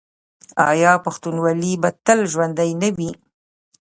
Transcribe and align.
آیا 0.69 0.91
پښتونولي 1.05 1.73
به 1.81 1.89
تل 2.05 2.19
ژوندي 2.31 2.71
نه 2.81 2.89
وي؟ 2.97 3.11